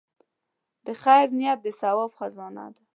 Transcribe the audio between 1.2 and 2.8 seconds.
نیت د ثواب خزانه